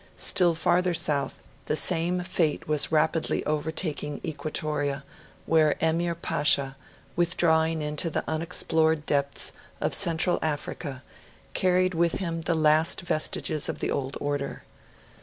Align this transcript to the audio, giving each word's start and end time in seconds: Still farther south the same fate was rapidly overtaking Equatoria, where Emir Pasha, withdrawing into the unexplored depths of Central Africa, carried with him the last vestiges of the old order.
Still 0.17 0.55
farther 0.55 0.95
south 0.95 1.37
the 1.67 1.75
same 1.75 2.23
fate 2.23 2.67
was 2.67 2.91
rapidly 2.91 3.45
overtaking 3.45 4.19
Equatoria, 4.25 5.03
where 5.45 5.75
Emir 5.79 6.15
Pasha, 6.15 6.75
withdrawing 7.15 7.83
into 7.83 8.09
the 8.09 8.23
unexplored 8.27 9.05
depths 9.05 9.53
of 9.79 9.93
Central 9.93 10.39
Africa, 10.41 11.03
carried 11.53 11.93
with 11.93 12.13
him 12.13 12.41
the 12.41 12.55
last 12.55 13.01
vestiges 13.01 13.69
of 13.69 13.77
the 13.77 13.91
old 13.91 14.17
order. 14.19 14.63